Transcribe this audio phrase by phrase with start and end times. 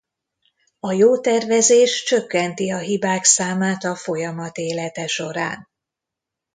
[0.79, 5.67] A jó tervezés csökkenti a hibák számát a folyamat élete során.